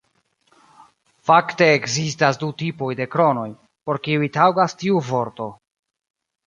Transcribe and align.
Fakte 1.29 1.67
ekzistas 1.73 2.41
du 2.45 2.51
tipoj 2.63 2.91
de 3.01 3.09
kronoj, 3.17 3.47
por 3.89 4.03
kiuj 4.09 4.35
taŭgas 4.41 4.77
tiu 4.83 5.05
vorto. 5.13 5.55